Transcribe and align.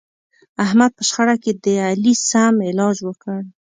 احمد 0.65 0.91
په 0.97 1.03
شخړه 1.09 1.35
کې 1.43 1.51
د 1.63 1.65
علي 1.89 2.13
سم 2.29 2.55
علاج 2.69 2.97
وکړ. 3.03 3.39